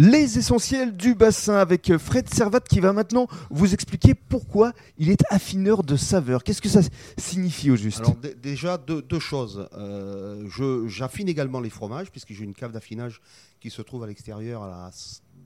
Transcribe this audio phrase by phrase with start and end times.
[0.00, 5.24] Les essentiels du bassin avec Fred Servat qui va maintenant vous expliquer pourquoi il est
[5.28, 6.44] affineur de saveur.
[6.44, 6.82] Qu'est-ce que ça
[7.16, 9.68] signifie au juste Alors déjà deux, choses.
[9.76, 10.46] Euh,
[10.86, 13.20] J'affine également les fromages puisque j'ai une cave d'affinage
[13.58, 14.62] qui se trouve à l'extérieur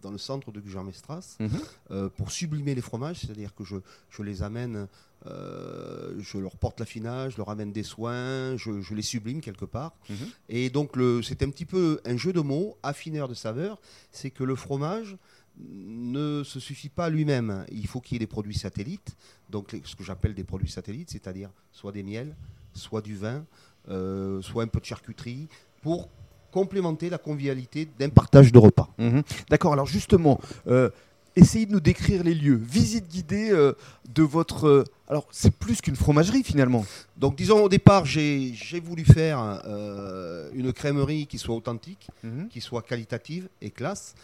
[0.02, 1.50] dans le centre de Gujan-Mestras mhm.
[1.90, 3.76] euh, pour sublimer les fromages, c'est-à-dire que je,
[4.10, 4.88] je, les amène
[5.26, 9.94] euh, je leur porte l'affinage, je leur amène des soins, je, les sublime quelque part.
[10.10, 10.16] Mhm.
[10.48, 13.80] Et donc c'est un petit peu un jeu de mots, affineur de saveur,
[14.10, 15.16] c'est que le fromage
[15.58, 17.64] ne se suffit pas lui-même.
[17.70, 19.16] Il faut qu'il y ait des produits satellites,
[19.50, 22.34] donc ce que j'appelle des produits satellites, c'est-à-dire soit des miels,
[22.74, 23.44] soit du vin,
[23.88, 25.48] euh, soit un peu de charcuterie,
[25.82, 26.08] pour
[26.52, 28.88] complémenter la convivialité d'un partage de repas.
[28.98, 29.22] Mhm.
[29.50, 30.38] D'accord, alors justement,
[30.68, 30.90] euh,
[31.34, 32.60] essayez de nous décrire les lieux.
[32.62, 33.72] Visite guidée euh,
[34.14, 34.68] de votre...
[34.68, 36.84] Euh, alors, c'est plus qu'une fromagerie finalement.
[37.16, 39.38] Donc, disons, au départ, j'ai voulu faire
[40.54, 42.48] une crèmerie qui soit authentique, mhm.
[42.48, 44.14] qui soit qualitative et classe,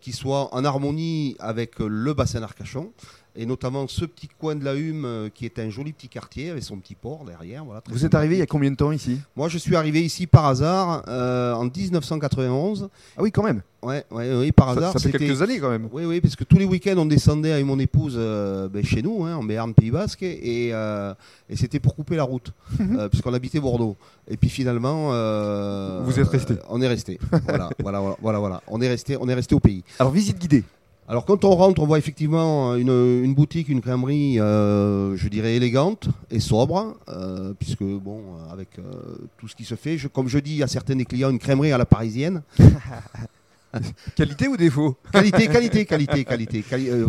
[0.00, 2.90] qui soit en harmonie avec le bassin d'Arcachon
[3.36, 6.50] et notamment ce petit coin de la Hume euh, qui est un joli petit quartier
[6.50, 7.64] avec son petit port derrière.
[7.64, 9.20] Voilà, Vous êtes arrivé il y a combien de temps ici?
[9.36, 12.88] Moi, je suis arrivé ici par hasard euh, en 1991.
[13.16, 13.62] Ah oui, quand même.
[13.82, 14.92] Ouais, ouais, oui, par hasard.
[14.92, 15.88] Ça, fait quelques années quand même.
[15.90, 19.00] Oui, oui, parce que tous les week-ends, on descendait avec mon épouse euh, ben, chez
[19.00, 22.52] nous, hein, en Béarn, Pays Basque, et, et c'était pour couper la route,
[23.10, 23.96] puisqu'on habitait Bordeaux.
[24.28, 25.08] Et puis finalement,
[26.02, 26.54] vous êtes resté.
[26.68, 27.18] on est resté.
[27.48, 29.82] voilà, voilà, voilà, voilà, On est resté, on est resté au pays.
[29.98, 30.64] Alors visite guidée.
[31.10, 36.08] Alors quand on rentre, on voit effectivement une, boutique, une crèmerie, euh, je dirais élégante
[36.30, 38.82] et sobre, euh, puisque bon, avec euh,
[39.36, 41.78] tout ce qui se fait, comme je dis à certains des clients, une crèmerie à
[41.78, 42.42] la parisienne.
[44.14, 44.96] qualité ou défaut?
[45.12, 46.64] Qualité, qualité, qualité, qualité.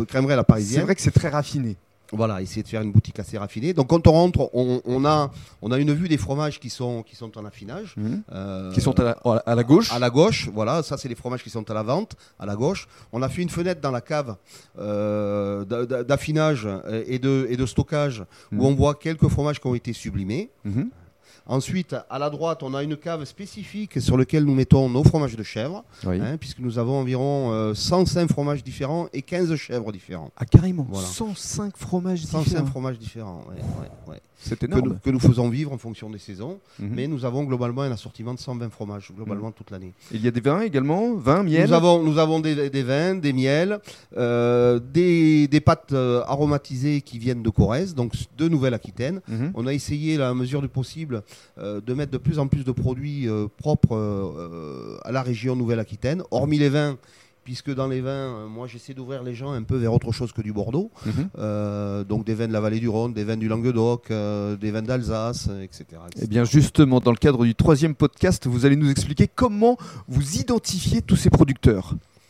[0.08, 0.80] crèmerie à la parisienne.
[0.80, 1.76] C'est vrai que c'est très raffiné.
[2.12, 3.73] Voilà, essayer de faire une boutique assez raffinée.
[3.73, 5.31] Donc quand on rentre, on, a,
[5.62, 7.95] on a une vue des fromages qui sont, qui sont en affinage.
[7.98, 8.23] Mhm.
[8.31, 10.84] Euh, qui sont à la, gauche À la gauche, voilà.
[10.84, 12.88] Ça, c'est les fromages qui sont à la vente, à la gauche.
[13.12, 14.36] On a fait une fenêtre dans la cave
[14.80, 15.66] euh,
[16.04, 16.67] d'affinage
[17.08, 18.66] et de, et de stockage où mhm.
[18.66, 20.49] on voit quelques fromages qui ont été sublimés.
[20.66, 20.89] Mhm.
[21.45, 25.36] Ensuite, à la droite, on a une cave spécifique sur laquelle nous mettons nos fromages
[25.36, 30.31] de chèvre, hein, puisque nous avons environ 105 euh, fromages différents et 15 chèvres différents.
[30.37, 33.43] Ah, carrément 105 fromages différents 105 fromages différents,
[34.08, 34.99] ouais, C'est énorme.
[35.03, 36.89] Que nous, faisons vivre en fonction des saisons, mhm.
[36.95, 39.93] mais nous avons globalement un assortiment de 120 fromages, globalement toute l'année.
[40.11, 43.33] Il y a des vins également Vins, miel Nous avons, nous avons des, vins, des
[43.33, 43.80] miels,
[44.17, 49.21] euh, des, pâtes euh, aromatisées qui viennent de Corrèze, donc de Nouvelle-Aquitaine.
[49.27, 49.52] Mhm.
[49.53, 51.20] On a essayé, à la mesure du possible,
[51.58, 56.23] de mettre de plus en plus de produits euh, propres euh, à la région Nouvelle-Aquitaine,
[56.32, 56.98] hormis les vins
[57.43, 60.43] puisque dans les vins, moi j'essaie d'ouvrir les gens un peu vers autre chose que
[60.43, 60.92] du Bordeaux.
[61.08, 62.04] Mhm.
[62.04, 65.49] donc des vins de la vallée du Rhône, des vins du Languedoc, des vins d'Alsace,
[65.64, 65.86] etc.,
[66.17, 69.76] Et eh bien justement, dans le cadre du troisième podcast, vous allez nous expliquer comment
[70.08, 71.95] vous identifiez tous ces producteurs.